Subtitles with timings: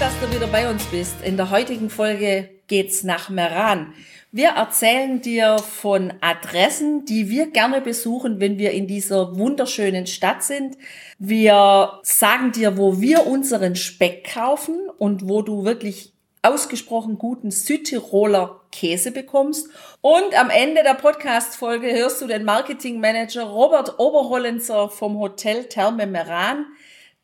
[0.00, 1.16] Dass du wieder bei uns bist.
[1.22, 3.92] In der heutigen Folge geht's nach Meran.
[4.32, 10.42] Wir erzählen dir von Adressen, die wir gerne besuchen, wenn wir in dieser wunderschönen Stadt
[10.42, 10.78] sind.
[11.18, 18.62] Wir sagen dir, wo wir unseren Speck kaufen und wo du wirklich ausgesprochen guten Südtiroler
[18.72, 19.68] Käse bekommst.
[20.00, 26.64] Und am Ende der Podcast-Folge hörst du den Marketingmanager Robert Oberhollenzer vom Hotel Therme Meran,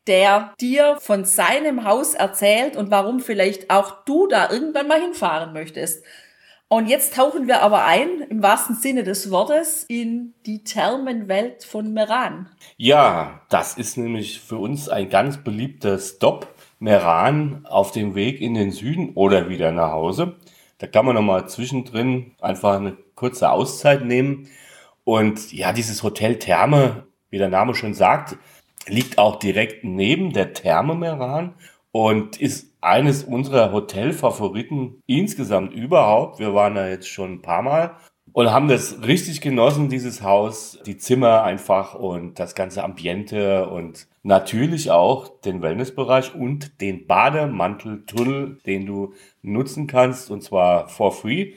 [0.07, 5.53] der dir von seinem Haus erzählt und warum vielleicht auch du da irgendwann mal hinfahren
[5.53, 6.03] möchtest.
[6.69, 11.93] Und jetzt tauchen wir aber ein, im wahrsten Sinne des Wortes, in die Thermenwelt von
[11.93, 12.49] Meran.
[12.75, 16.53] Ja, das ist nämlich für uns ein ganz beliebter Stop.
[16.79, 20.35] Meran auf dem Weg in den Süden oder wieder nach Hause.
[20.77, 24.47] Da kann man nochmal zwischendrin einfach eine kurze Auszeit nehmen.
[25.03, 28.37] Und ja, dieses Hotel Therme, wie der Name schon sagt,
[28.87, 31.53] liegt auch direkt neben der Therme Meran
[31.91, 36.39] und ist eines unserer Hotelfavoriten insgesamt überhaupt.
[36.39, 37.95] Wir waren da jetzt schon ein paar Mal
[38.33, 44.07] und haben das richtig genossen, dieses Haus, die Zimmer einfach und das ganze Ambiente und
[44.21, 51.53] natürlich auch den Wellnessbereich und den Bademanteltunnel, den du nutzen kannst und zwar for free.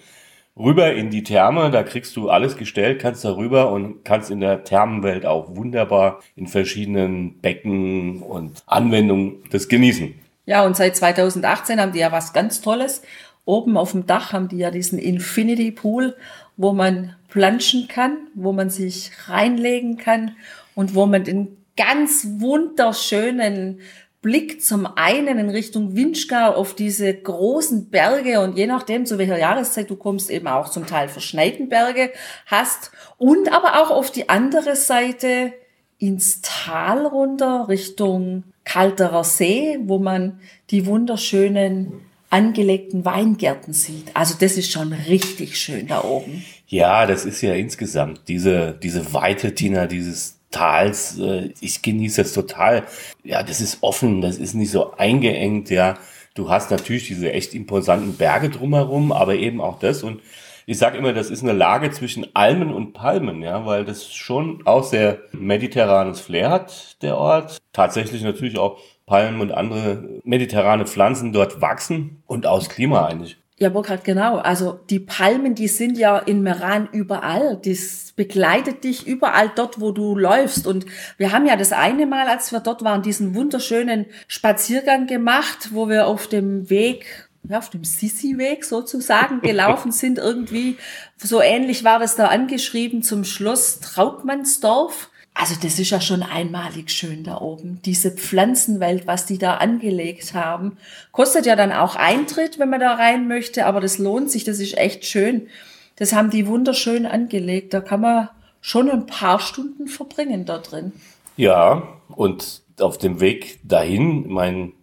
[0.59, 4.41] Rüber in die Therme, da kriegst du alles gestellt, kannst da rüber und kannst in
[4.41, 10.15] der Thermenwelt auch wunderbar in verschiedenen Becken und Anwendungen das genießen.
[10.47, 13.03] Ja, und seit 2018 haben die ja was ganz Tolles.
[13.45, 16.17] Oben auf dem Dach haben die ja diesen Infinity Pool,
[16.57, 20.37] wo man planschen kann, wo man sich reinlegen kann
[20.75, 23.81] und wo man den ganz wunderschönen
[24.23, 29.39] Blick zum einen in Richtung Winschgau auf diese großen Berge und je nachdem, zu welcher
[29.39, 32.11] Jahreszeit du kommst, eben auch zum Teil verschneiten Berge
[32.47, 35.55] hast und aber auch auf die andere Seite
[35.99, 44.15] ins Tal runter Richtung Kalterer See, wo man die wunderschönen angelegten Weingärten sieht.
[44.15, 46.45] Also das ist schon richtig schön da oben.
[46.69, 51.19] Ja, das ist ja insgesamt diese, diese Weite, Tina, dieses Tals.
[51.19, 52.85] Äh, ich genieße das total.
[53.25, 55.97] Ja, das ist offen, das ist nicht so eingeengt, ja.
[56.35, 60.03] Du hast natürlich diese echt imposanten Berge drumherum, aber eben auch das.
[60.03, 60.21] Und
[60.67, 64.65] ich sage immer, das ist eine Lage zwischen Almen und Palmen, ja, weil das schon
[64.67, 67.59] auch sehr mediterranes Flair hat, der Ort.
[67.73, 73.39] Tatsächlich natürlich auch Palmen und andere mediterrane Pflanzen dort wachsen und aus Klima eigentlich.
[73.63, 74.39] Ja, Burkhard, genau.
[74.39, 77.61] Also die Palmen, die sind ja in Meran überall.
[77.63, 80.67] Das begleitet dich überall dort, wo du läufst.
[80.67, 80.87] Und
[81.19, 85.91] wir haben ja das eine Mal, als wir dort waren, diesen wunderschönen Spaziergang gemacht, wo
[85.91, 90.79] wir auf dem Weg ja, auf dem Sissi-Weg sozusagen gelaufen sind irgendwie.
[91.19, 95.10] So ähnlich war das da angeschrieben zum Schloss Trautmannsdorf.
[95.41, 97.81] Also das ist ja schon einmalig schön da oben.
[97.87, 100.77] Diese Pflanzenwelt, was die da angelegt haben.
[101.13, 104.61] Kostet ja dann auch Eintritt, wenn man da rein möchte, aber das lohnt sich, das
[104.61, 105.49] ist echt schön.
[105.97, 107.73] Das haben die wunderschön angelegt.
[107.73, 108.29] Da kann man
[108.61, 110.93] schon ein paar Stunden verbringen da drin.
[111.39, 114.75] Ja, und auf dem Weg dahin, mein,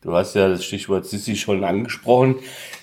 [0.00, 2.36] du hast ja das Stichwort Sissi schon angesprochen.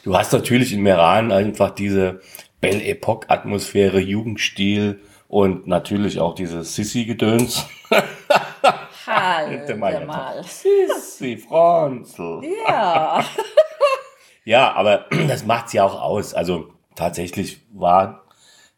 [0.03, 2.20] Du hast natürlich in Meran einfach diese
[2.59, 5.00] Belle Epoque Atmosphäre, Jugendstil,
[5.31, 7.66] und natürlich auch dieses Sissi-Gedöns.
[9.06, 10.44] Halt mal.
[10.44, 12.42] Sissi, Franzl.
[12.68, 13.24] Ja.
[14.44, 16.34] ja, aber das macht's ja auch aus.
[16.34, 16.66] Also
[16.96, 18.24] tatsächlich war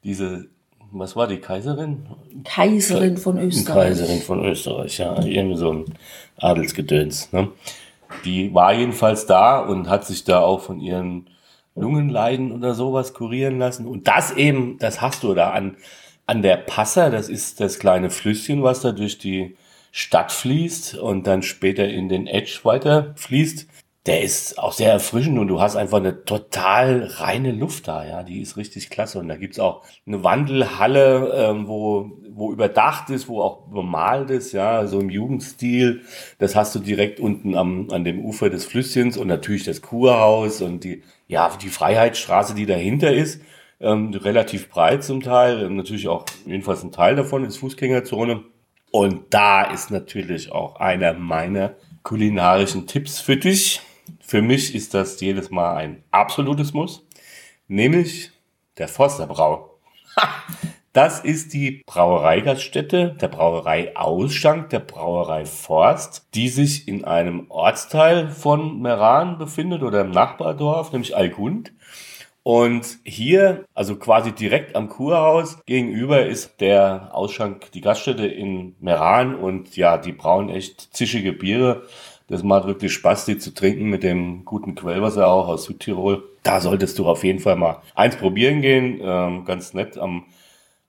[0.04, 0.46] diese,
[0.92, 2.06] was war die Kaiserin?
[2.44, 3.88] Kaiserin von Österreich.
[3.88, 5.20] Kaiserin von Österreich, ja.
[5.24, 5.86] Irgendwie so ein
[6.38, 7.34] Adelsgedöns.
[7.34, 7.50] Ne?
[8.26, 11.32] Die war jedenfalls da und hat sich da auch von ihren
[11.74, 13.88] Lungenleiden oder sowas kurieren lassen.
[13.88, 15.78] Und das eben, das hast du da an
[16.26, 19.56] an der Passer, das ist das kleine Flüsschen, was da durch die
[19.92, 23.68] Stadt fließt und dann später in den Edge weiter fließt.
[24.06, 28.24] Der ist auch sehr erfrischend und du hast einfach eine total reine Luft da, ja,
[28.24, 29.20] die ist richtig klasse.
[29.20, 34.52] Und da gibt's auch eine Wandelhalle, ähm, wo, wo überdacht ist, wo auch bemalt ist,
[34.52, 36.02] ja, so im Jugendstil.
[36.38, 40.62] Das hast du direkt unten am, an dem Ufer des Flüsschens und natürlich das Kurhaus
[40.62, 43.40] und die, ja, die Freiheitsstraße, die dahinter ist
[43.84, 48.44] ähm, relativ breit zum Teil, natürlich auch jedenfalls ein Teil davon ist Fußgängerzone.
[48.92, 53.82] Und da ist natürlich auch einer meiner kulinarischen Tipps für dich.
[54.20, 57.06] Für mich ist das jedes Mal ein absolutes Muss.
[57.68, 58.32] nämlich
[58.78, 59.80] der Forsterbrau.
[60.94, 68.30] Das ist die Brauereigaststätte, der Brauerei Ausschank, der Brauerei Forst, die sich in einem Ortsteil
[68.30, 71.74] von Meran befindet oder im Nachbardorf, nämlich Algund.
[72.44, 79.36] Und hier, also quasi direkt am Kurhaus gegenüber ist der Ausschank, die Gaststätte in Meran
[79.36, 81.84] und ja, die brauen echt zischige Biere.
[82.28, 86.24] Das macht wirklich Spaß, die zu trinken mit dem guten Quellwasser auch aus Südtirol.
[86.44, 89.00] Da solltest du auf jeden Fall mal eins probieren gehen.
[89.02, 90.26] Ähm, ganz nett am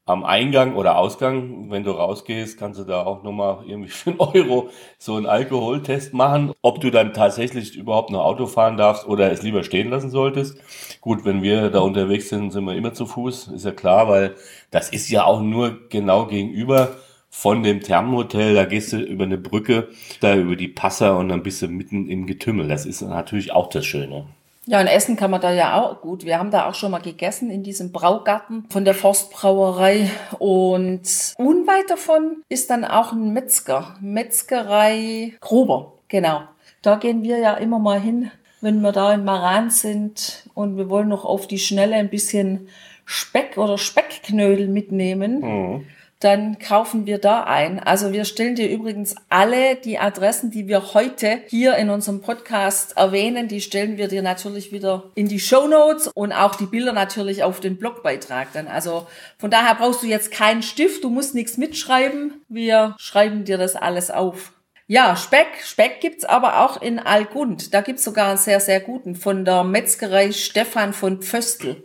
[0.07, 4.21] am Eingang oder Ausgang, wenn du rausgehst, kannst du da auch nochmal irgendwie für einen
[4.21, 4.69] Euro
[4.99, 9.43] so einen Alkoholtest machen, ob du dann tatsächlich überhaupt noch Auto fahren darfst oder es
[9.43, 10.59] lieber stehen lassen solltest.
[11.01, 14.35] Gut, wenn wir da unterwegs sind, sind wir immer zu Fuß, ist ja klar, weil
[14.71, 16.97] das ist ja auch nur genau gegenüber
[17.31, 19.89] von dem Thermenhotel, da gehst du über eine Brücke,
[20.21, 22.69] da über die Passer und dann bist du mitten im Getümmel.
[22.69, 24.27] Das ist natürlich auch das Schöne.
[24.67, 26.25] Ja, und essen kann man da ja auch gut.
[26.25, 30.11] Wir haben da auch schon mal gegessen in diesem Braugarten von der Forstbrauerei.
[30.39, 31.03] Und
[31.37, 33.97] unweit davon ist dann auch ein Metzger.
[34.01, 36.43] Metzgerei Gruber, genau.
[36.83, 38.31] Da gehen wir ja immer mal hin,
[38.61, 42.69] wenn wir da in Maran sind und wir wollen noch auf die Schnelle ein bisschen
[43.05, 45.41] Speck oder Speckknödel mitnehmen.
[45.41, 45.87] Mhm
[46.21, 47.79] dann kaufen wir da ein.
[47.79, 52.97] Also wir stellen dir übrigens alle die Adressen, die wir heute hier in unserem Podcast
[52.97, 56.93] erwähnen, die stellen wir dir natürlich wieder in die Show Notes und auch die Bilder
[56.93, 58.69] natürlich auf den Blogbeitrag dann.
[58.69, 59.07] Also
[59.39, 62.43] von daher brauchst du jetzt keinen Stift, du musst nichts mitschreiben.
[62.49, 64.53] Wir schreiben dir das alles auf.
[64.87, 65.47] Ja, Speck.
[65.63, 67.73] Speck gibt's aber auch in Algund.
[67.73, 71.83] Da gibt's sogar einen sehr, sehr guten von der Metzgerei Stefan von Pföstl.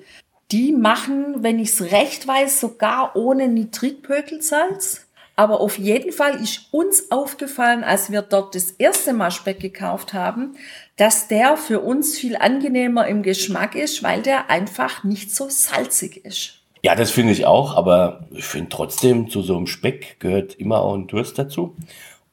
[0.51, 5.05] Die machen, wenn ich es recht weiß, sogar ohne Nitritpökelsalz.
[5.35, 10.13] Aber auf jeden Fall ist uns aufgefallen, als wir dort das erste Mal Speck gekauft
[10.13, 10.57] haben,
[10.97, 16.25] dass der für uns viel angenehmer im Geschmack ist, weil der einfach nicht so salzig
[16.25, 16.55] ist.
[16.81, 20.81] Ja, das finde ich auch, aber ich finde trotzdem, zu so einem Speck gehört immer
[20.81, 21.75] auch ein Durst dazu.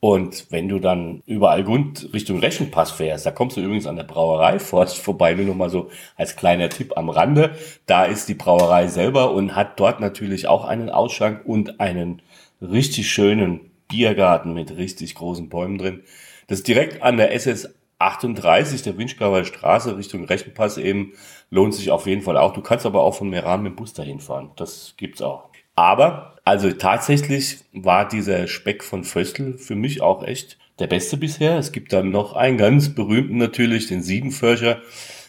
[0.01, 4.05] Und wenn du dann überall Gund Richtung Rechenpass fährst, da kommst du übrigens an der
[4.05, 7.55] Brauerei Forst vorbei, nur noch mal so als kleiner Tipp am Rande.
[7.87, 12.23] Da ist die Brauerei selber und hat dort natürlich auch einen Ausschank und einen
[12.61, 16.03] richtig schönen Biergarten mit richtig großen Bäumen drin.
[16.47, 21.15] Das ist direkt an der SS 38 der Winschgauer Straße Richtung Rechenpass eben
[21.51, 22.53] lohnt sich auf jeden Fall auch.
[22.53, 24.51] Du kannst aber auch von Meran mit dem Bus dahin fahren.
[24.57, 25.49] Das gibt's auch.
[25.77, 31.59] Aber, also tatsächlich war dieser Speck von Föstl für mich auch echt der beste bisher.
[31.59, 34.81] Es gibt dann noch einen ganz berühmten natürlich, den Siebenförscher.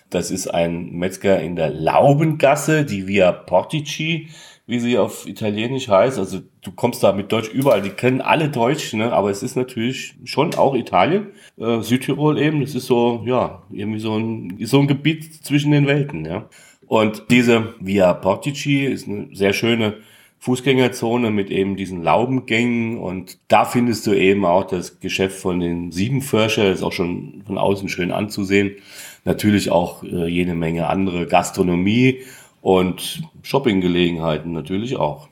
[0.09, 4.29] Das ist ein Metzger in der Laubengasse, die Via Portici,
[4.65, 6.17] wie sie auf Italienisch heißt.
[6.17, 9.11] Also du kommst da mit Deutsch überall, die kennen alle Deutsch, ne?
[9.11, 11.27] aber es ist natürlich schon auch Italien,
[11.57, 12.61] äh, Südtirol eben.
[12.61, 16.23] Das ist so, ja, irgendwie so ein, so ein Gebiet zwischen den Welten.
[16.23, 16.47] Ja?
[16.88, 19.97] Und diese Via Portici ist eine sehr schöne
[20.39, 25.92] Fußgängerzone mit eben diesen Laubengängen und da findest du eben auch das Geschäft von den
[25.92, 28.75] Siebenförscher, ist auch schon von außen schön anzusehen.
[29.25, 32.22] Natürlich auch äh, jede Menge andere Gastronomie
[32.62, 35.28] und Shoppinggelegenheiten natürlich auch.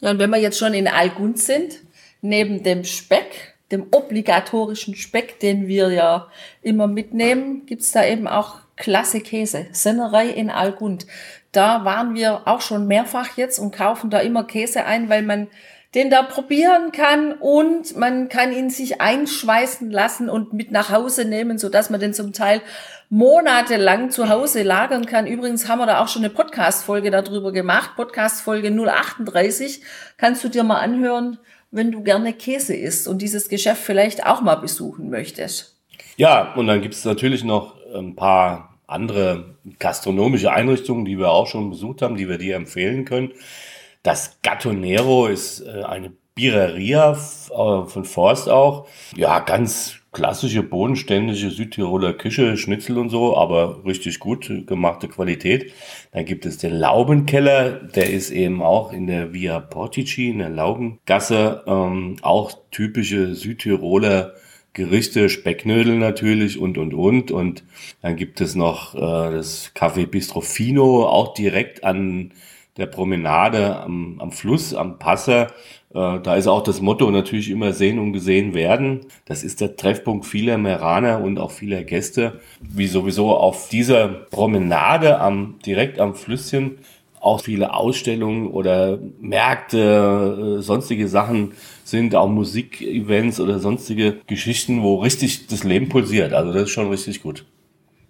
[0.00, 1.80] Ja, und wenn wir jetzt schon in Algund sind,
[2.20, 6.28] neben dem Speck, dem obligatorischen Speck, den wir ja
[6.60, 9.66] immer mitnehmen, gibt's da eben auch klasse Käse.
[9.72, 11.06] Sennerei in Algund.
[11.52, 15.48] Da waren wir auch schon mehrfach jetzt und kaufen da immer Käse ein, weil man
[15.94, 21.26] den da probieren kann und man kann ihn sich einschweißen lassen und mit nach Hause
[21.26, 22.62] nehmen, so dass man den zum Teil
[23.10, 25.26] monatelang zu Hause lagern kann.
[25.26, 27.90] Übrigens haben wir da auch schon eine Podcast-Folge darüber gemacht.
[27.96, 29.82] Podcast-Folge 038.
[30.16, 31.38] Kannst du dir mal anhören,
[31.70, 35.78] wenn du gerne Käse isst und dieses Geschäft vielleicht auch mal besuchen möchtest.
[36.16, 41.46] Ja, und dann gibt es natürlich noch ein paar andere gastronomische Einrichtungen, die wir auch
[41.46, 43.32] schon besucht haben, die wir dir empfehlen können.
[44.02, 48.86] Das Gattonero ist äh, eine Birreria äh, von Forst auch.
[49.16, 55.72] Ja, ganz klassische, bodenständige Südtiroler Küche, Schnitzel und so, aber richtig gut gemachte Qualität.
[56.12, 60.50] Dann gibt es den Laubenkeller, der ist eben auch in der Via Portici, in der
[60.50, 64.34] Laubengasse, ähm, auch typische Südtiroler
[64.72, 67.30] Gerichte, Specknödel natürlich und, und, und.
[67.30, 67.64] Und
[68.00, 72.32] dann gibt es noch äh, das Café Bistrofino, auch direkt an
[72.78, 75.48] der Promenade am, am Fluss, am Passer.
[75.94, 79.00] Äh, da ist auch das Motto natürlich immer sehen und gesehen werden.
[79.26, 85.20] Das ist der Treffpunkt vieler Meraner und auch vieler Gäste, wie sowieso auf dieser Promenade
[85.20, 86.78] am, direkt am Flüsschen
[87.22, 91.52] auch viele Ausstellungen oder Märkte, äh, sonstige Sachen
[91.92, 96.32] sind, auch Musikevents oder sonstige Geschichten, wo richtig das Leben pulsiert.
[96.32, 97.44] Also das ist schon richtig gut.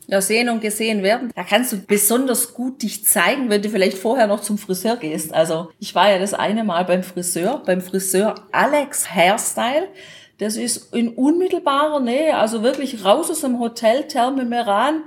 [0.06, 1.30] ja, sehen und gesehen werden.
[1.34, 5.34] Da kannst du besonders gut dich zeigen, wenn du vielleicht vorher noch zum Friseur gehst.
[5.34, 9.88] Also ich war ja das eine Mal beim Friseur, beim Friseur Alex Hairstyle.
[10.38, 15.02] Das ist in unmittelbarer Nähe, also wirklich raus aus dem Hotel Therme Meran,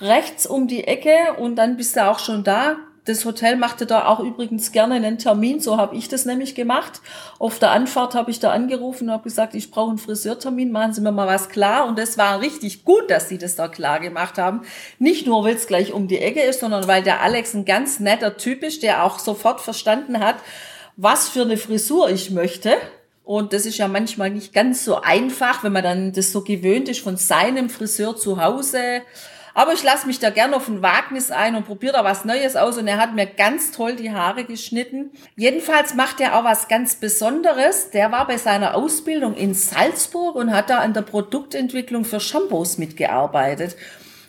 [0.00, 2.76] rechts um die Ecke und dann bist du auch schon da
[3.08, 7.00] das Hotel machte da auch übrigens gerne einen Termin, so habe ich das nämlich gemacht.
[7.38, 10.92] Auf der Anfahrt habe ich da angerufen und habe gesagt, ich brauche einen Friseurtermin, machen
[10.92, 11.86] Sie mir mal was klar.
[11.86, 14.62] Und es war richtig gut, dass Sie das da klar gemacht haben.
[14.98, 17.98] Nicht nur, weil es gleich um die Ecke ist, sondern weil der Alex ein ganz
[17.98, 20.36] netter Typ ist, der auch sofort verstanden hat,
[20.96, 22.74] was für eine Frisur ich möchte.
[23.24, 26.88] Und das ist ja manchmal nicht ganz so einfach, wenn man dann das so gewöhnt
[26.88, 29.02] ist von seinem Friseur zu Hause
[29.58, 32.54] aber ich lasse mich da gerne auf ein Wagnis ein und probiere da was Neues
[32.54, 32.78] aus.
[32.78, 35.10] Und er hat mir ganz toll die Haare geschnitten.
[35.34, 37.90] Jedenfalls macht er auch was ganz Besonderes.
[37.90, 42.78] Der war bei seiner Ausbildung in Salzburg und hat da an der Produktentwicklung für Shampoos
[42.78, 43.74] mitgearbeitet.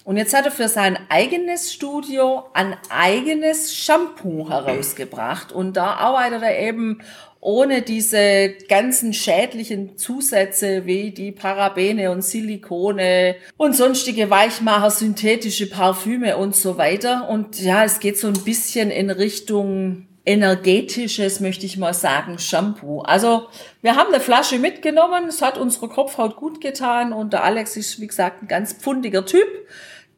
[0.04, 5.52] Und jetzt hat er für sein eigenes Studio ein eigenes Shampoo herausgebracht.
[5.52, 7.04] Und da arbeitet er eben
[7.42, 16.38] ohne diese ganzen schädlichen Zusätze wie die Parabene und Silikone und sonstige Weichmacher, synthetische Parfüme
[16.38, 17.30] und so weiter.
[17.30, 23.02] Und ja, es geht so ein bisschen in Richtung energetisches, möchte ich mal sagen, Shampoo.
[23.02, 23.48] Also
[23.82, 28.00] wir haben eine Flasche mitgenommen, es hat unsere Kopfhaut gut getan und der Alex ist,
[28.02, 29.48] wie gesagt, ein ganz pfundiger Typ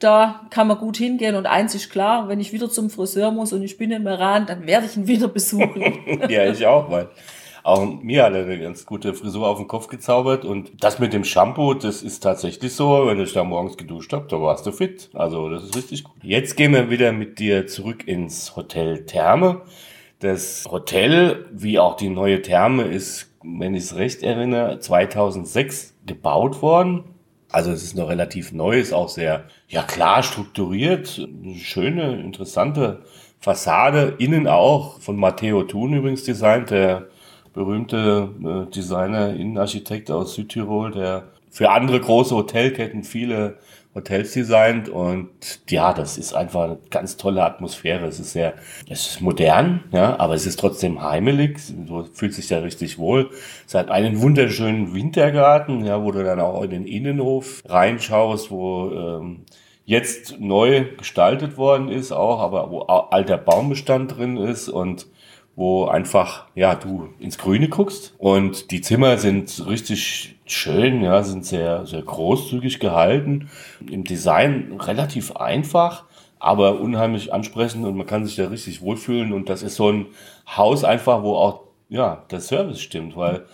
[0.04, 3.54] da kann man gut hingehen und eins ist klar, wenn ich wieder zum Friseur muss
[3.54, 6.00] und ich bin im Iran, dann werde ich ihn wieder besuchen.
[6.30, 7.10] ja, ich auch, weil
[7.64, 11.14] auch mir hat er eine ganz gute Frisur auf den Kopf gezaubert und das mit
[11.14, 14.72] dem Shampoo, das ist tatsächlich so, wenn ich da morgens geduscht habe, da warst du
[14.72, 15.10] fit.
[15.14, 16.16] Also das ist richtig gut.
[16.24, 19.62] Jetzt gehen wir wieder mit dir zurück ins Hotel Therme.
[20.20, 26.62] Das Hotel, wie auch die neue Therme, ist, wenn ich es recht erinnere, 2006 gebaut
[26.62, 27.04] worden.
[27.52, 33.02] Also es ist noch relativ neu, ist auch sehr ja klar strukturiert, eine schöne, interessante
[33.40, 37.08] Fassade, innen auch von Matteo Thun übrigens designt, der
[37.54, 43.58] berühmte äh, Designer, Innenarchitekt aus Südtirol, der für andere große Hotelketten viele
[43.94, 45.30] Hotels designt und
[45.70, 48.08] ja, das ist einfach eine ganz tolle Atmosphäre.
[48.08, 48.54] Es ist sehr,
[48.90, 51.60] es ist modern, ja, aber es ist trotzdem heimelig.
[51.70, 53.32] Du fühlst dich da richtig wohl.
[53.68, 58.92] Es hat einen wunderschönen Wintergarten, ja, wo du dann auch in den Innenhof reinschaust, wo
[58.92, 59.46] ähm,
[59.84, 65.08] jetzt neu gestaltet worden ist auch, aber wo alter Baumbestand drin ist und
[65.56, 68.16] wo einfach, ja, du ins Grüne guckst.
[68.18, 73.50] Und die Zimmer sind richtig schön, ja, sind sehr, sehr großzügig gehalten.
[73.90, 76.06] Im Design relativ einfach,
[76.40, 79.34] aber unheimlich ansprechend und man kann sich da richtig wohlfühlen.
[79.34, 80.08] Und das ist so ein
[80.48, 83.46] Haus einfach, wo auch, ja, der Service stimmt, weil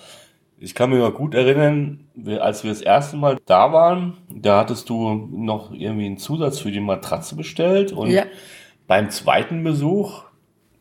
[0.60, 2.08] ich kann mich noch gut erinnern,
[2.40, 6.72] als wir das erste Mal da waren, da hattest du noch irgendwie einen Zusatz für
[6.72, 8.24] die Matratze bestellt und ja.
[8.88, 10.24] beim zweiten Besuch,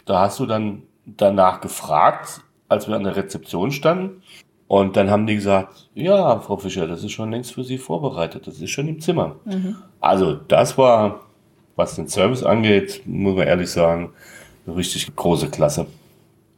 [0.06, 4.23] da hast du dann danach gefragt, als wir an der Rezeption standen
[4.68, 8.46] und dann haben die gesagt, ja, Frau Fischer, das ist schon längst für Sie vorbereitet,
[8.46, 9.37] das ist schon im Zimmer.
[9.44, 9.76] Mhm.
[10.00, 11.20] Also das war,
[11.76, 14.12] was den Service angeht, muss man ehrlich sagen,
[14.66, 15.87] eine richtig große Klasse.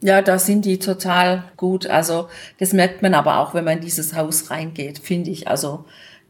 [0.01, 1.87] Ja, da sind die total gut.
[1.87, 5.49] Also das merkt man aber auch, wenn man in dieses Haus reingeht, finde ich.
[5.49, 5.85] Also,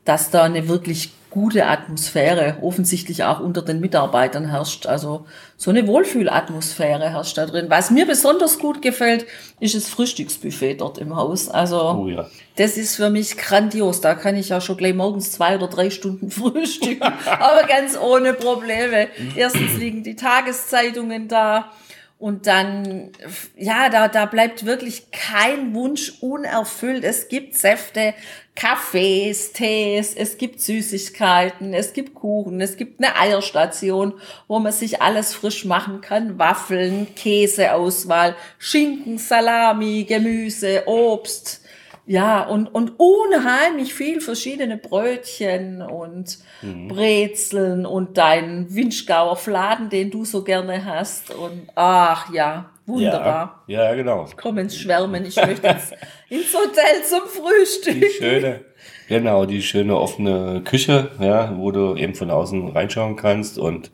[0.04, 4.87] dass da eine wirklich gute Atmosphäre offensichtlich auch unter den Mitarbeitern herrscht.
[4.87, 7.66] Also so eine Wohlfühlatmosphäre herrscht da drin.
[7.68, 9.26] Was mir besonders gut gefällt,
[9.61, 11.49] ist das Frühstücksbuffet dort im Haus.
[11.49, 12.26] Also oh ja.
[12.56, 14.00] das ist für mich grandios.
[14.00, 18.32] Da kann ich ja schon gleich morgens zwei oder drei Stunden frühstücken, aber ganz ohne
[18.32, 19.08] Probleme.
[19.37, 21.70] Erstens liegen die Tageszeitungen da.
[22.19, 23.13] Und dann,
[23.57, 27.05] ja, da, da bleibt wirklich kein Wunsch unerfüllt.
[27.05, 28.13] Es gibt Säfte,
[28.57, 34.15] Kaffees, Tees, es gibt Süßigkeiten, es gibt Kuchen, es gibt eine Eierstation,
[34.49, 36.41] wo man sich alles frisch machen kann.
[36.41, 41.68] Waffeln, Käseauswahl, Schinken, Salami, Gemüse, Obst.
[42.09, 46.88] Ja, und, und unheimlich viel verschiedene Brötchen und mhm.
[46.88, 51.35] Brezeln und dein Winschgauer Fladen, den du so gerne hast.
[51.35, 53.62] Und ach ja, wunderbar.
[53.67, 54.25] Ja, ja genau.
[54.27, 55.27] Ich komme ins Schwärmen.
[55.27, 55.93] Ich möchte jetzt
[56.31, 58.00] ins Hotel zum Frühstück.
[58.00, 58.61] Die schöne,
[59.07, 63.91] genau, die schöne offene Küche, ja, wo du eben von außen reinschauen kannst und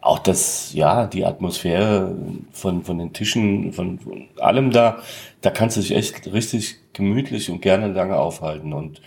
[0.00, 2.16] auch das, ja, die Atmosphäre
[2.52, 5.02] von, von den Tischen, von, von allem da,
[5.42, 8.72] da kannst du dich echt richtig gemütlich und gerne lange aufhalten.
[8.72, 9.00] Und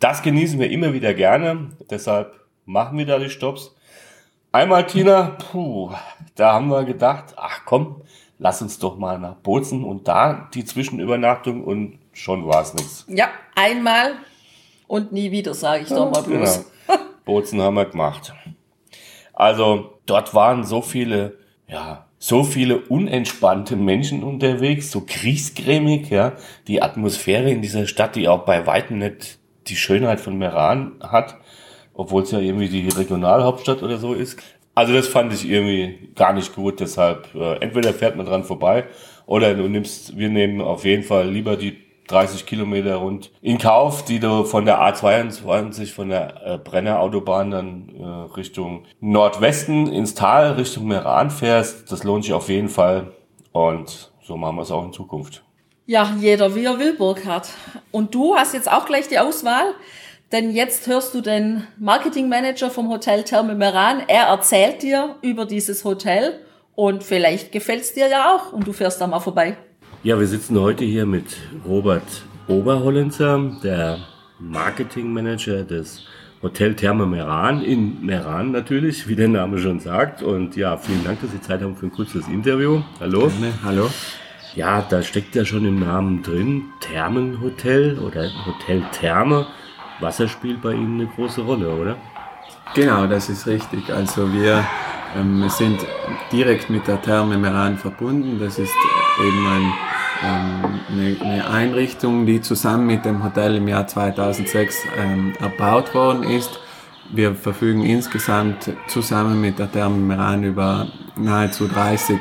[0.00, 1.70] das genießen wir immer wieder gerne.
[1.90, 3.74] Deshalb machen wir da die Stops.
[4.52, 5.92] Einmal, Tina, puh,
[6.34, 8.02] da haben wir gedacht, ach komm,
[8.38, 13.04] lass uns doch mal nach Bozen und da die Zwischenübernachtung und schon war es nichts.
[13.08, 14.14] Ja, einmal
[14.86, 16.64] und nie wieder, sage ich ja, doch mal bloß.
[16.86, 16.98] Genau.
[17.24, 18.32] Bozen haben wir gemacht.
[19.34, 26.32] Also dort waren so viele, ja, so viele unentspannte Menschen unterwegs, so kriegsgrämig, ja.
[26.66, 31.36] Die Atmosphäre in dieser Stadt, die auch bei weitem nicht die Schönheit von Meran hat,
[31.94, 34.40] obwohl es ja irgendwie die Regionalhauptstadt oder so ist.
[34.74, 38.84] Also das fand ich irgendwie gar nicht gut, deshalb äh, entweder fährt man dran vorbei
[39.26, 41.76] oder du nimmst, wir nehmen auf jeden Fall lieber die
[42.08, 47.50] 30 Kilometer rund in Kauf, die du von der A22, von der äh, Brenner Autobahn
[47.50, 51.92] dann äh, Richtung Nordwesten ins Tal, Richtung Meran fährst.
[51.92, 53.12] Das lohnt sich auf jeden Fall
[53.52, 55.42] und so machen wir es auch in Zukunft.
[55.86, 57.48] Ja, jeder wie er will, Burkhard.
[57.92, 59.74] Und du hast jetzt auch gleich die Auswahl,
[60.32, 64.02] denn jetzt hörst du den Marketingmanager vom Hotel Therme Meran.
[64.06, 66.40] Er erzählt dir über dieses Hotel
[66.74, 69.56] und vielleicht gefällt es dir ja auch und du fährst da mal vorbei.
[70.04, 71.36] Ja, wir sitzen heute hier mit
[71.66, 73.98] Robert Oberhollenzer, der
[74.38, 76.04] Marketingmanager des
[76.40, 80.22] Hotel Therme Meran in Meran natürlich, wie der Name schon sagt.
[80.22, 82.80] Und ja, vielen Dank, dass Sie Zeit haben für ein kurzes Interview.
[83.00, 83.26] Hallo.
[83.26, 83.52] Gerne.
[83.64, 83.90] Hallo.
[84.54, 89.48] Ja, da steckt ja schon im Namen drin, Thermenhotel oder Hotel Therme.
[89.98, 91.96] Wasser spielt bei Ihnen eine große Rolle, oder?
[92.76, 93.92] Genau, das ist richtig.
[93.92, 94.64] Also wir
[95.16, 95.84] ähm, sind
[96.30, 98.38] direkt mit der Therme Meran verbunden.
[98.38, 98.74] Das ist
[99.20, 99.72] eben ein,
[100.22, 106.58] eine, eine, Einrichtung, die zusammen mit dem Hotel im Jahr 2006 ähm, erbaut worden ist.
[107.10, 112.18] Wir verfügen insgesamt zusammen mit der Therme Meran über nahezu 30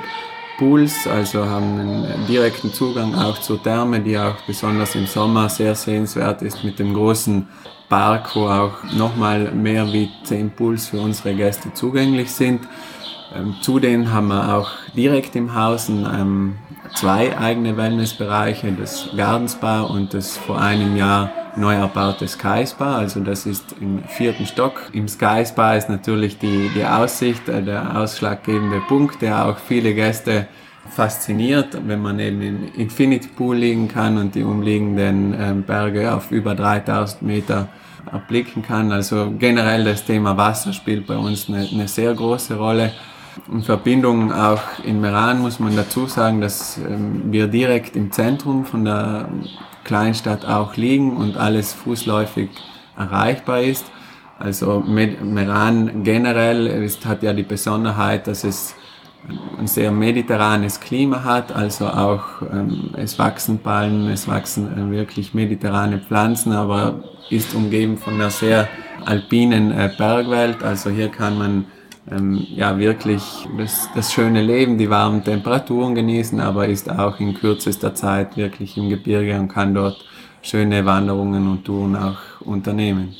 [0.58, 5.76] Pools, also haben einen direkten Zugang auch zur Therme, die auch besonders im Sommer sehr
[5.76, 7.48] sehenswert ist mit dem großen
[7.90, 12.68] Park, wo auch nochmal mehr wie 10 Pools für unsere Gäste zugänglich sind.
[13.36, 16.56] Ähm, zudem haben wir auch direkt im Haus ähm,
[16.96, 22.98] zwei eigene Wellnessbereiche, das Gardens Bar und das vor einem Jahr neu erbaute Sky Spa.
[22.98, 24.90] Also das ist im vierten Stock.
[24.94, 29.94] Im Sky Spa ist natürlich die, die Aussicht äh, der ausschlaggebende Punkt, der auch viele
[29.94, 30.48] Gäste
[30.90, 36.32] fasziniert, wenn man eben im Infinity Pool liegen kann und die umliegenden äh, Berge auf
[36.32, 37.68] über 3000 Meter
[38.12, 38.92] erblicken kann.
[38.92, 42.94] Also generell das Thema Wasser spielt bei uns eine, eine sehr große Rolle.
[43.52, 48.66] In Verbindung auch in Meran muss man dazu sagen, dass ähm, wir direkt im Zentrum
[48.66, 49.30] von der
[49.84, 52.50] Kleinstadt auch liegen und alles fußläufig
[52.98, 53.86] erreichbar ist.
[54.40, 58.76] Also Meran generell ist, hat ja die Besonderheit, dass es
[59.58, 65.34] ein sehr mediterranes Klima hat, also auch ähm, es wachsen Palmen, es wachsen äh, wirklich
[65.34, 68.68] mediterrane Pflanzen, aber ist umgeben von einer sehr
[69.06, 70.64] alpinen äh, Bergwelt.
[70.64, 71.66] Also hier kann man
[72.10, 77.34] ähm, ja wirklich das, das schöne Leben, die warmen Temperaturen genießen, aber ist auch in
[77.34, 80.04] kürzester Zeit wirklich im Gebirge und kann dort
[80.42, 83.16] schöne Wanderungen und Touren auch unternehmen.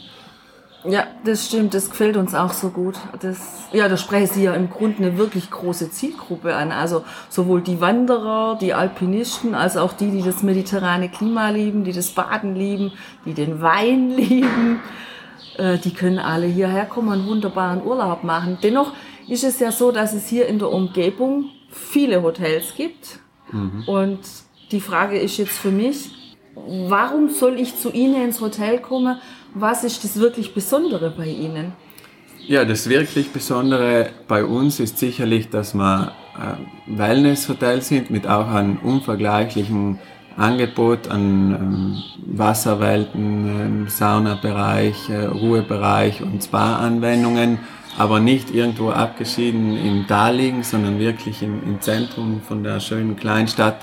[0.90, 2.96] Ja, das stimmt, das gefällt uns auch so gut.
[3.20, 6.72] Das, ja, da sprechen Sie ja im Grunde eine wirklich große Zielgruppe an.
[6.72, 11.92] Also sowohl die Wanderer, die Alpinisten, als auch die, die das mediterrane Klima lieben, die
[11.92, 12.94] das Baden lieben,
[13.26, 14.80] die den Wein lieben.
[15.58, 18.58] Äh, die können alle hierher kommen und wunderbaren Urlaub machen.
[18.62, 18.94] Dennoch
[19.28, 23.20] ist es ja so, dass es hier in der Umgebung viele Hotels gibt.
[23.52, 23.84] Mhm.
[23.88, 24.20] Und
[24.72, 26.12] die Frage ist jetzt für mich,
[26.56, 29.18] warum soll ich zu Ihnen ins Hotel kommen?
[29.54, 31.74] Was ist das wirklich Besondere bei Ihnen?
[32.46, 38.48] Ja, das wirklich Besondere bei uns ist sicherlich, dass wir äh, Wellness-Hotel sind mit auch
[38.48, 40.00] einem unvergleichlichen
[40.38, 42.04] Angebot an ähm,
[42.38, 47.60] Wasserwelten, ähm, Saunabereich, äh, Ruhebereich und Spa-Anwendungen,
[47.98, 53.16] aber nicht irgendwo abgeschieden im Tal liegen, sondern wirklich im, im Zentrum von der schönen
[53.16, 53.78] Kleinstadt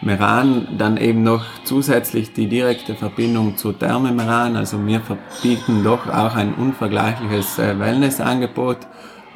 [0.00, 0.68] Meran.
[0.78, 4.56] Dann eben noch zusätzlich die direkte Verbindung zur Therme Meran.
[4.56, 8.78] Also wir verbieten doch auch ein unvergleichliches äh, Wellnessangebot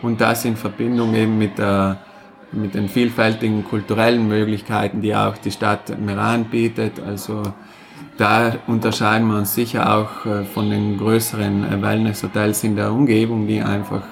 [0.01, 1.99] und das in Verbindung eben mit der
[2.53, 7.01] mit den vielfältigen kulturellen Möglichkeiten, die auch die Stadt Meran bietet.
[7.01, 7.43] Also
[8.19, 13.47] da unterscheiden wir uns sicher auch äh, von den größeren äh, Wellness-Hotels in der Umgebung,
[13.47, 14.03] die einfach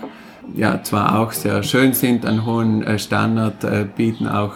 [0.54, 4.54] ja zwar auch sehr schön sind, einen hohen äh, Standard bieten, auch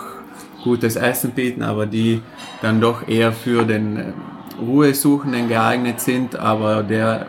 [0.62, 2.22] gutes Essen bieten, aber die
[2.62, 4.14] dann doch eher für den
[4.58, 6.36] Ruhesuchenden geeignet sind.
[6.36, 7.26] Aber der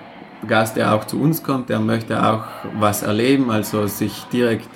[0.47, 2.45] Gast, der auch zu uns kommt, der möchte auch
[2.79, 4.69] was erleben, also sich direkt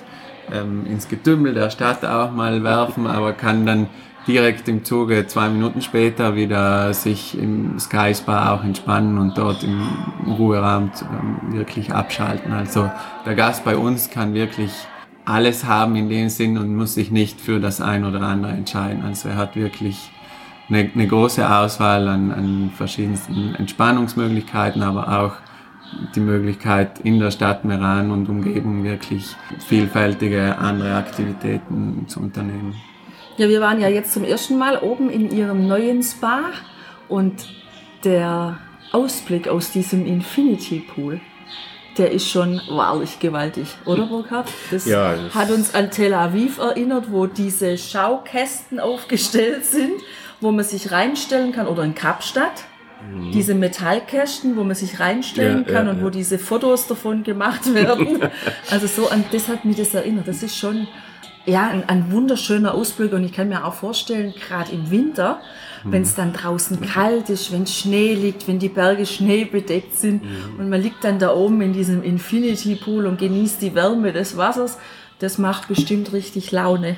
[0.52, 3.88] ähm, ins Getümmel der Stadt auch mal werfen, aber kann dann
[4.26, 9.62] direkt im Zuge zwei Minuten später wieder sich im Sky Spa auch entspannen und dort
[9.62, 9.88] im
[10.26, 12.52] Ruheraum ähm, wirklich abschalten.
[12.52, 12.90] Also
[13.24, 14.72] der Gast bei uns kann wirklich
[15.24, 19.04] alles haben in dem Sinn und muss sich nicht für das ein oder andere entscheiden.
[19.04, 20.10] Also er hat wirklich
[20.68, 25.32] eine, eine große Auswahl an, an verschiedensten Entspannungsmöglichkeiten, aber auch
[26.14, 29.34] die Möglichkeit, in der Stadt Meran und Umgebung wirklich
[29.66, 32.74] vielfältige andere Aktivitäten zu unternehmen.
[33.36, 36.42] Ja, wir waren ja jetzt zum ersten Mal oben in Ihrem neuen Spa
[37.08, 37.48] und
[38.04, 38.58] der
[38.92, 41.20] Ausblick aus diesem Infinity Pool,
[41.96, 44.48] der ist schon wahrlich gewaltig, oder Burkhard?
[44.70, 49.92] Das, ja, das hat uns an Tel Aviv erinnert, wo diese Schaukästen aufgestellt sind,
[50.40, 52.64] wo man sich reinstellen kann, oder in Kapstadt.
[53.02, 53.32] Mhm.
[53.32, 57.74] Diese Metallkästen, wo man sich reinstellen ja, kann ja, und wo diese Fotos davon gemacht
[57.74, 58.18] werden.
[58.70, 60.28] also so an das hat mich das erinnert.
[60.28, 60.86] Das ist schon
[61.46, 65.40] ja, ein, ein wunderschöner Ausblick und ich kann mir auch vorstellen, gerade im Winter,
[65.84, 65.92] mhm.
[65.92, 70.60] wenn es dann draußen kalt ist, wenn Schnee liegt, wenn die Berge schneebedeckt sind mhm.
[70.60, 74.36] und man liegt dann da oben in diesem Infinity Pool und genießt die Wärme des
[74.36, 74.78] Wassers,
[75.18, 76.96] das macht bestimmt richtig Laune.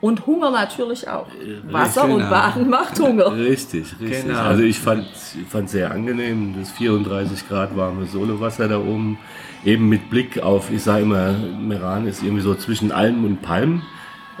[0.00, 1.26] Und Hunger natürlich auch.
[1.64, 2.16] Wasser genau.
[2.16, 3.32] und Baden macht Hunger.
[3.36, 4.26] Richtig, richtig.
[4.26, 4.40] Genau.
[4.40, 9.18] Also ich fand es sehr angenehm, das 34 Grad warme Solowasser da oben
[9.64, 13.82] eben mit Blick auf, ich sage immer, Meran ist irgendwie so zwischen Alm und Palm.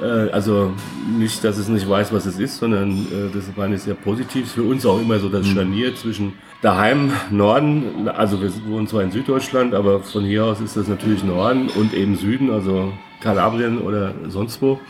[0.00, 0.72] Äh, also
[1.18, 4.52] nicht, dass es nicht weiß, was es ist, sondern äh, das Wein ist sehr positiv.
[4.52, 5.54] Für uns auch immer so das mhm.
[5.54, 10.76] Scharnier zwischen daheim, Norden, also wir wohnen zwar in Süddeutschland, aber von hier aus ist
[10.76, 14.80] das natürlich Norden und eben Süden, also Kalabrien oder sonst wo.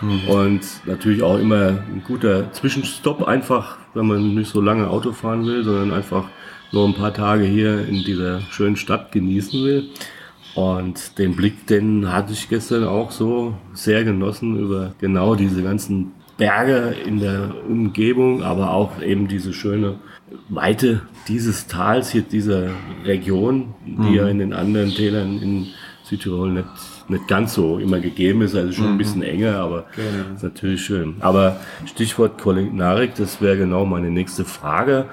[0.00, 0.28] Mhm.
[0.28, 5.46] Und natürlich auch immer ein guter Zwischenstopp einfach, wenn man nicht so lange Auto fahren
[5.46, 6.24] will, sondern einfach
[6.72, 9.90] nur ein paar Tage hier in dieser schönen Stadt genießen will.
[10.54, 16.12] Und den Blick, den hatte ich gestern auch so sehr genossen über genau diese ganzen
[16.36, 19.96] Berge in der Umgebung, aber auch eben diese schöne
[20.48, 22.70] Weite dieses Tals hier, dieser
[23.04, 24.14] Region, die mhm.
[24.14, 25.66] ja in den anderen Tälern in
[26.04, 26.66] Südtirol nicht,
[27.10, 28.92] nicht ganz so immer gegeben ist, also schon mhm.
[28.92, 30.34] ein bisschen enger, aber genau.
[30.34, 31.16] ist natürlich schön.
[31.20, 35.06] Aber Stichwort Kulinarik, das wäre genau meine nächste Frage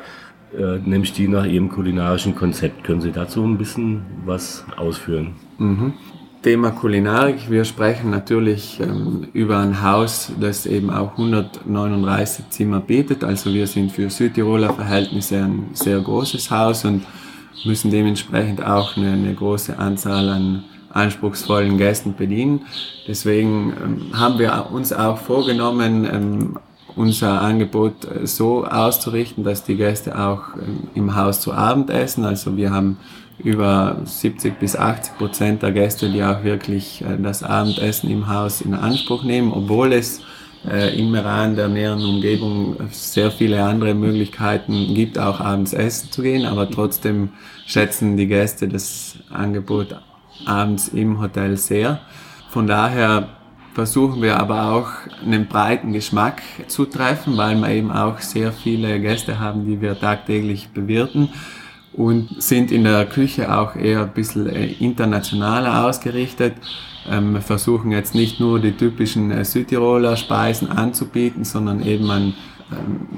[0.55, 2.83] äh, nämlich die nach Ihrem kulinarischen Konzept.
[2.83, 5.35] Können Sie dazu ein bisschen was ausführen?
[5.57, 5.93] Mhm.
[6.41, 7.49] Thema Kulinarik.
[7.49, 13.23] Wir sprechen natürlich ähm, über ein Haus, das eben auch 139 Zimmer bietet.
[13.23, 17.03] Also wir sind für Südtiroler Verhältnisse ein sehr großes Haus und
[17.65, 22.61] müssen dementsprechend auch eine, eine große Anzahl an anspruchsvollen Gästen bedienen.
[23.07, 26.59] Deswegen ähm, haben wir uns auch vorgenommen, ähm,
[26.95, 32.25] unser Angebot äh, so auszurichten, dass die Gäste auch ähm, im Haus zu Abend essen.
[32.25, 32.97] Also wir haben
[33.39, 38.61] über 70 bis 80 Prozent der Gäste, die auch wirklich äh, das Abendessen im Haus
[38.61, 40.21] in Anspruch nehmen, obwohl es
[40.67, 46.23] äh, in Meran, der näheren Umgebung, sehr viele andere Möglichkeiten gibt, auch abends essen zu
[46.23, 46.45] gehen.
[46.45, 47.29] Aber trotzdem
[47.65, 49.95] schätzen die Gäste das Angebot
[50.45, 51.99] abends im Hotel sehr.
[52.49, 53.29] Von daher
[53.73, 54.89] versuchen wir aber auch
[55.23, 59.99] einen breiten Geschmack zu treffen, weil wir eben auch sehr viele Gäste haben, die wir
[59.99, 61.29] tagtäglich bewirten
[61.93, 66.53] und sind in der Küche auch eher ein bisschen äh, internationaler ausgerichtet.
[67.09, 72.33] Ähm, wir versuchen jetzt nicht nur die typischen äh, Südtiroler Speisen anzubieten, sondern eben ähm,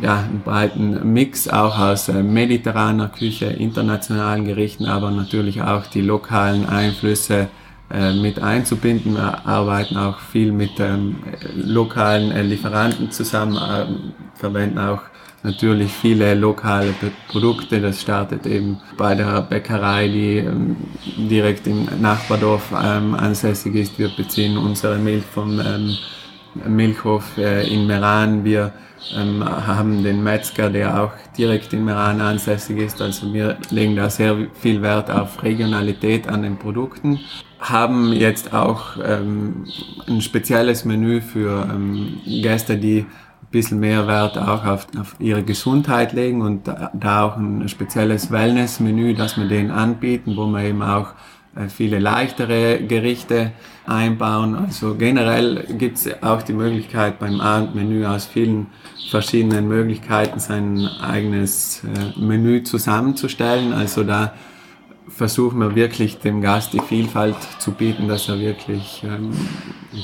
[0.01, 6.01] ja, einen breiten Mix auch aus äh, mediterraner Küche, internationalen Gerichten, aber natürlich auch die
[6.01, 7.47] lokalen Einflüsse
[7.91, 9.15] äh, mit einzubinden.
[9.15, 11.17] Wir arbeiten auch viel mit ähm,
[11.55, 13.85] lokalen äh, Lieferanten zusammen, äh,
[14.35, 15.01] verwenden auch
[15.43, 16.93] natürlich viele lokale
[17.27, 17.81] Produkte.
[17.81, 20.75] Das startet eben bei der Bäckerei, die ähm,
[21.17, 23.97] direkt im Nachbardorf ähm, ansässig ist.
[23.97, 25.97] Wir beziehen unsere Milch vom ähm,
[26.55, 28.43] Milchhof äh, in Meran.
[28.43, 28.71] Wir
[29.15, 33.01] ähm, haben den Metzger, der auch direkt in Meran ansässig ist.
[33.01, 37.19] Also wir legen da sehr viel Wert auf Regionalität an den Produkten
[37.59, 39.65] haben jetzt auch ähm,
[40.07, 45.43] ein spezielles Menü für ähm, Gäste, die ein bisschen mehr Wert auch auf, auf ihre
[45.43, 50.81] Gesundheit legen und da, auch ein spezielles Wellness-Menü, das wir denen anbieten, wo wir eben
[50.81, 51.13] auch
[51.67, 53.51] viele leichtere Gerichte
[53.85, 54.55] einbauen.
[54.55, 58.67] Also generell gibt es auch die Möglichkeit beim Abendmenü aus vielen
[59.09, 63.73] verschiedenen Möglichkeiten sein eigenes äh, Menü zusammenzustellen.
[63.73, 64.33] Also da
[65.09, 69.31] versuchen wir wirklich dem Gast die Vielfalt zu bieten, dass er wirklich ähm,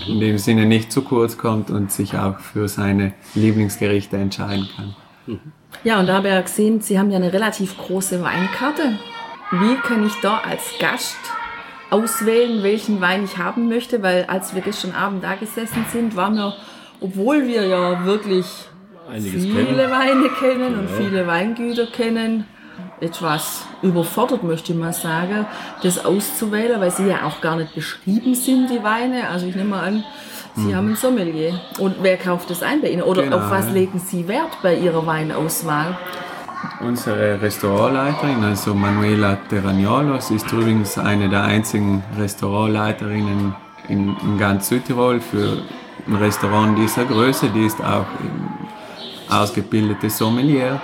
[0.08, 5.40] in dem Sinne nicht zu kurz kommt und sich auch für seine Lieblingsgerichte entscheiden kann.
[5.84, 8.98] Ja, und da habe ich ja gesehen, Sie haben ja eine relativ große Weinkarte.
[9.52, 11.18] Wie kann ich da als Gast
[11.96, 14.04] auswählen, welchen Wein ich haben möchte?
[14.04, 16.54] Weil als wir gestern Abend da gesessen sind, waren wir,
[17.00, 18.46] obwohl wir ja wirklich
[19.10, 19.92] Einiges viele kennen.
[19.92, 20.80] Weine kennen genau.
[20.80, 22.46] und viele Weingüter kennen,
[23.00, 25.46] etwas überfordert, möchte ich mal sagen,
[25.84, 29.30] das auszuwählen, weil sie ja auch gar nicht beschrieben sind, die Weine.
[29.30, 30.04] Also ich nehme mal an,
[30.56, 30.76] Sie mhm.
[30.76, 31.60] haben ein Sommelier.
[31.80, 33.02] Und wer kauft das ein bei Ihnen?
[33.02, 33.74] Oder genau, auf was ja.
[33.74, 35.98] legen Sie Wert bei Ihrer Weinauswahl?
[36.82, 40.20] Unsere Restaurantleiterin, also Manuela Terragnolo.
[40.20, 43.56] Sie ist übrigens eine der einzigen Restaurantleiterinnen
[43.88, 45.62] in, in ganz Südtirol für
[46.08, 47.50] ein Restaurant dieser Größe.
[47.50, 48.06] Die ist auch
[49.30, 50.82] ausgebildete Sommelier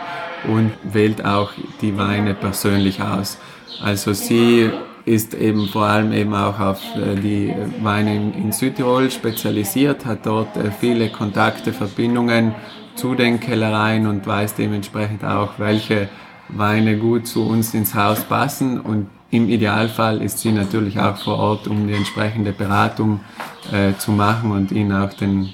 [0.48, 3.38] und wählt auch die Weine persönlich aus.
[3.84, 4.70] Also sie
[5.06, 10.56] ist eben vor allem eben auch auf äh, die Weine in Südtirol spezialisiert, hat dort
[10.58, 12.54] äh, viele Kontakte, Verbindungen
[12.96, 16.10] zu den Kellereien und weiß dementsprechend auch, welche
[16.50, 21.38] Weine gut zu uns ins Haus passen und im Idealfall ist sie natürlich auch vor
[21.38, 23.22] Ort, um die entsprechende Beratung
[23.72, 25.54] äh, zu machen und ihnen auch den,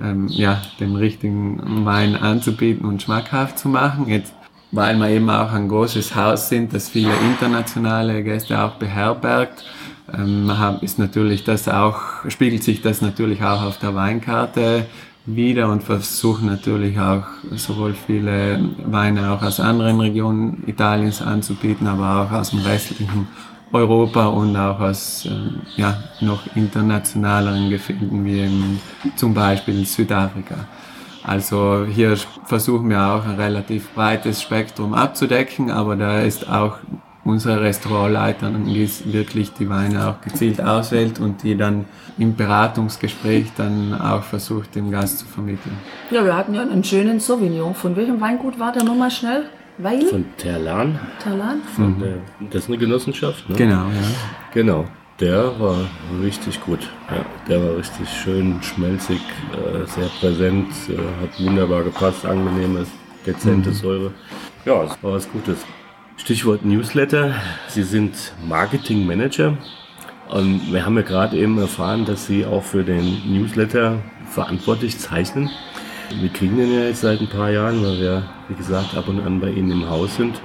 [0.00, 4.08] ähm, ja, den richtigen Wein anzubieten und schmackhaft zu machen.
[4.08, 4.32] Jetzt
[4.70, 9.64] weil wir eben auch ein großes Haus sind, das viele internationale Gäste auch beherbergt,
[10.12, 14.86] ähm, ist natürlich das auch, spiegelt sich das natürlich auch auf der Weinkarte
[15.34, 22.22] wieder und versuchen natürlich auch sowohl viele Weine auch aus anderen Regionen Italiens anzubieten, aber
[22.22, 23.28] auch aus dem restlichen
[23.72, 28.80] Europa und auch aus äh, ja, noch internationaleren Gefilden wie eben
[29.16, 30.66] zum Beispiel Südafrika.
[31.22, 36.78] Also hier versuchen wir auch ein relativ breites Spektrum abzudecken, aber da ist auch
[37.28, 41.84] unsere Restaurantleiterin, die wirklich die Weine auch gezielt auswählt und die dann
[42.16, 45.76] im Beratungsgespräch dann auch versucht, dem Gast zu vermitteln.
[46.10, 47.74] Ja, wir hatten ja einen schönen Sauvignon.
[47.74, 49.44] Von welchem Weingut war der nochmal schnell?
[49.76, 50.02] Weil?
[50.06, 50.98] Von Terlan.
[51.22, 51.60] Terlan?
[51.76, 52.00] Von mhm.
[52.00, 52.14] der,
[52.50, 53.56] das ist eine Genossenschaft, ne?
[53.56, 54.08] Genau, ja.
[54.52, 54.84] Genau.
[55.20, 55.76] Der war
[56.22, 56.80] richtig gut.
[57.10, 59.20] Ja, der war richtig schön schmelzig,
[59.52, 62.88] äh, sehr präsent, äh, hat wunderbar gepasst, angenehmes,
[63.26, 63.74] dezente mhm.
[63.74, 64.10] Säure.
[64.64, 65.58] Ja, es war was Gutes.
[66.18, 67.34] Stichwort Newsletter.
[67.68, 69.56] Sie sind Marketing Manager.
[70.28, 75.48] Und wir haben ja gerade eben erfahren, dass Sie auch für den Newsletter verantwortlich zeichnen.
[76.20, 79.20] Wir kriegen den ja jetzt seit ein paar Jahren, weil wir, wie gesagt, ab und
[79.20, 80.40] an bei Ihnen im Haus sind.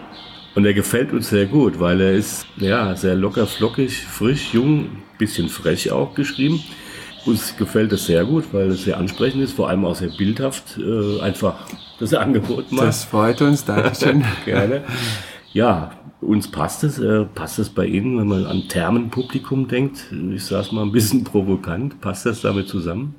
[0.55, 5.03] Und er gefällt uns sehr gut, weil er ist ja sehr locker, flockig, frisch, jung,
[5.17, 6.63] bisschen frech auch geschrieben.
[7.25, 10.77] Uns gefällt es sehr gut, weil es sehr ansprechend ist, vor allem auch sehr bildhaft.
[10.77, 11.55] Äh, einfach
[11.99, 12.87] das Angebot macht.
[12.87, 14.23] Das freut uns, Dankeschön.
[14.45, 14.83] Gerne.
[15.53, 16.99] Ja, uns passt es.
[16.99, 20.11] Äh, passt es bei Ihnen, wenn man an Thermenpublikum denkt?
[20.33, 22.01] Ich sage es mal ein bisschen provokant.
[22.01, 23.15] Passt das damit zusammen?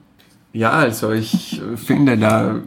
[0.53, 2.61] Ja, also ich finde da,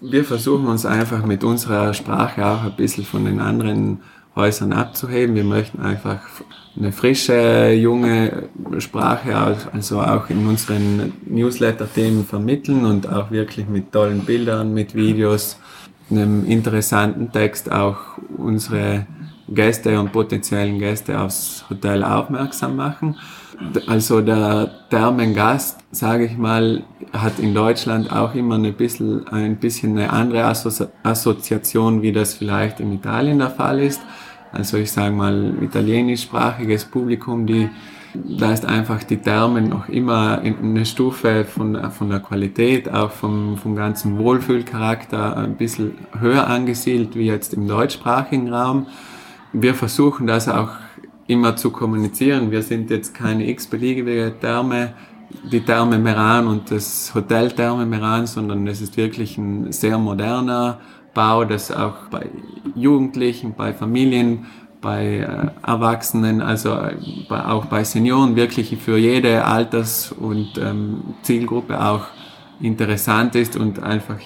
[0.00, 4.00] wir versuchen uns einfach mit unserer Sprache auch ein bisschen von den anderen
[4.36, 5.34] Häusern abzuheben.
[5.34, 6.20] Wir möchten einfach
[6.76, 9.36] eine frische, junge Sprache,
[9.72, 15.58] also auch in unseren Newsletter-Themen vermitteln und auch wirklich mit tollen Bildern, mit Videos,
[16.12, 17.96] einem interessanten Text auch
[18.36, 19.06] unsere
[19.48, 23.16] Gäste und potenziellen Gäste aufs Hotel aufmerksam machen.
[23.86, 29.98] Also der Thermengast, sage ich mal, hat in Deutschland auch immer ein bisschen, ein bisschen
[29.98, 34.00] eine andere Assozi Assoziation, wie das vielleicht in Italien der Fall ist.
[34.52, 37.70] Also ich sage mal, italienischsprachiges Publikum, die,
[38.14, 43.56] da ist einfach die Thermen noch immer eine Stufe von, von der Qualität, auch vom,
[43.56, 48.86] vom ganzen Wohlfühlcharakter ein bisschen höher angesiedelt wie jetzt im deutschsprachigen Raum.
[49.52, 50.70] Wir versuchen das auch
[51.26, 52.50] immer zu kommunizieren.
[52.50, 54.92] Wir sind jetzt keine x-beliebige Therme,
[55.50, 60.80] die Therme Meran und das Hotel Therme Meran, sondern es ist wirklich ein sehr moderner
[61.14, 62.26] Bau, das auch bei
[62.74, 64.46] Jugendlichen, bei Familien,
[64.82, 66.96] bei äh, Erwachsenen, also äh,
[67.30, 72.04] auch bei Senioren wirklich für jede Alters- und ähm, Zielgruppe auch
[72.60, 74.18] interessant ist und einfach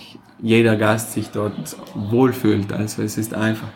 [0.43, 2.73] jeder Gast sich dort wohlfühlt.
[2.73, 3.69] Also es ist einfach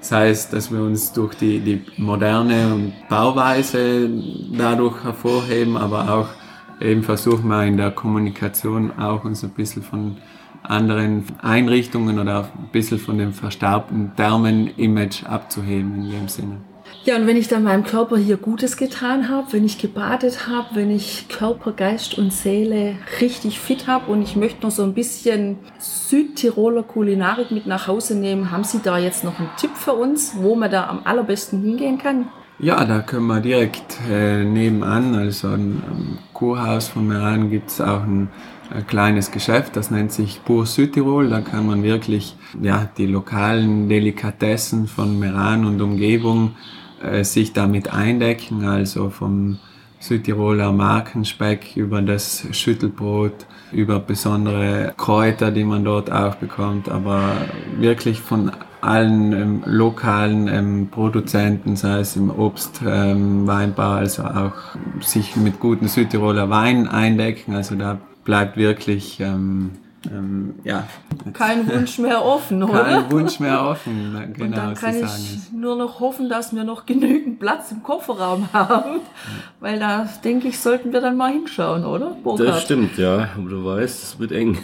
[0.00, 4.08] Sei es, dass wir uns durch die, die moderne Bauweise
[4.56, 6.28] dadurch hervorheben, aber auch
[6.80, 10.16] eben versuchen wir in der Kommunikation auch uns ein bisschen von
[10.68, 16.58] anderen Einrichtungen oder ein bisschen von dem verstaubten Thermen-Image abzuheben in dem Sinne.
[17.04, 20.68] Ja, und wenn ich dann meinem Körper hier Gutes getan habe, wenn ich gebadet habe,
[20.74, 24.94] wenn ich Körper, Geist und Seele richtig fit habe und ich möchte noch so ein
[24.94, 29.94] bisschen Südtiroler Kulinarik mit nach Hause nehmen, haben Sie da jetzt noch einen Tipp für
[29.94, 32.26] uns, wo man da am allerbesten hingehen kann?
[32.58, 38.02] Ja, da können wir direkt äh, nebenan, also am Kurhaus von Meran gibt es auch
[38.02, 38.28] ein,
[38.70, 41.28] ein, kleines Geschäft, das nennt sich Pur Südtirol.
[41.28, 46.52] Da kann man wirklich ja, die lokalen Delikatessen von Meran und Umgebung
[47.02, 49.58] äh, sich damit eindecken, also vom
[50.00, 57.32] Südtiroler Markenspeck über das Schüttelbrot, über besondere Kräuter, die man dort auch bekommt, aber
[57.78, 64.52] wirklich von allen ähm, lokalen ähm, Produzenten, sei es im Obst, ähm, Weinbau, also auch
[65.00, 67.54] sich mit guten Südtiroler Weinen eindecken.
[67.54, 69.70] Also da bleibt wirklich ähm,
[70.12, 70.86] ähm, ja,
[71.32, 72.84] kein Wunsch mehr offen, oder?
[72.84, 75.50] Kein Wunsch mehr offen, na, Und genau, dann Sie kann sagen ich es.
[75.52, 79.00] nur noch hoffen, dass wir noch genügend Platz im Kofferraum haben.
[79.60, 82.10] Weil da, denke ich, sollten wir dann mal hinschauen, oder?
[82.22, 82.48] Burkhard?
[82.48, 83.30] Das stimmt, ja.
[83.34, 84.58] Aber du weißt, es wird eng.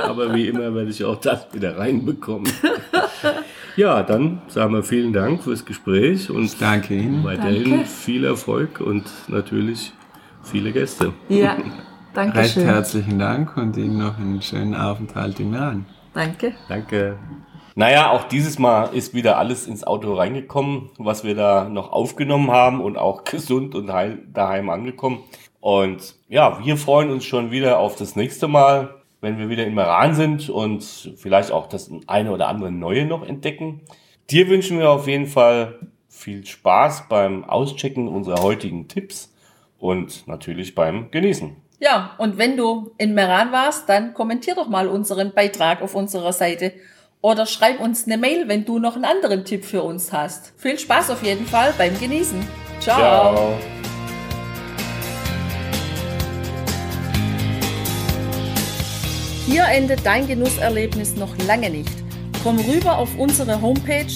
[0.00, 2.48] Aber wie immer werde ich auch das wieder reinbekommen.
[3.74, 7.24] Ja, dann sagen wir vielen Dank fürs Gespräch und Danke Ihnen.
[7.24, 7.86] weiterhin Danke.
[7.86, 9.92] viel Erfolg und natürlich
[10.44, 11.12] viele Gäste.
[11.28, 11.56] Ja,
[12.16, 15.86] danke Recht herzlichen Dank und Ihnen noch einen schönen Aufenthalt im Iran.
[16.14, 16.54] Danke.
[16.68, 17.18] Danke.
[17.74, 22.50] Naja, auch dieses Mal ist wieder alles ins Auto reingekommen, was wir da noch aufgenommen
[22.50, 25.24] haben und auch gesund und heil daheim angekommen.
[25.60, 29.76] Und ja, wir freuen uns schon wieder auf das nächste Mal, wenn wir wieder im
[29.76, 30.84] Iran sind und
[31.16, 33.82] vielleicht auch das eine oder andere Neue noch entdecken.
[34.30, 39.35] Dir wünschen wir auf jeden Fall viel Spaß beim Auschecken unserer heutigen Tipps
[39.78, 41.56] und natürlich beim Genießen.
[41.78, 46.32] Ja, und wenn du in Meran warst, dann kommentier doch mal unseren Beitrag auf unserer
[46.32, 46.72] Seite.
[47.20, 50.54] Oder schreib uns eine Mail, wenn du noch einen anderen Tipp für uns hast.
[50.56, 52.38] Viel Spaß auf jeden Fall beim Genießen.
[52.80, 52.98] Ciao.
[52.98, 53.58] Ciao.
[59.46, 61.92] Hier endet dein Genusserlebnis noch lange nicht.
[62.42, 64.06] Komm rüber auf unsere Homepage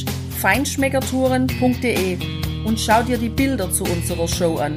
[0.40, 2.18] feinschmeckertouren.de
[2.64, 4.76] und schau dir die Bilder zu unserer Show an.